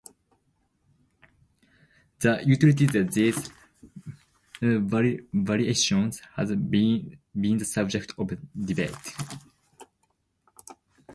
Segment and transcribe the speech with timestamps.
[2.21, 3.51] The utility of these
[4.59, 8.95] variations has been the subject of debate.